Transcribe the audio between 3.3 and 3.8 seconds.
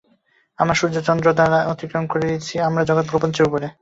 উপরে।